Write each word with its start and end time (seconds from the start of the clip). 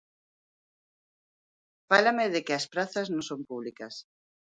Fálame 1.89 2.25
de 2.33 2.39
que 2.45 2.53
as 2.59 2.65
prazas 2.73 3.07
non 3.13 3.23
son 3.29 3.41
públicas. 3.49 3.93